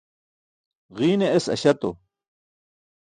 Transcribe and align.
Ġiine 0.97 1.27
es 1.37 1.45
aśatu. 1.55 1.91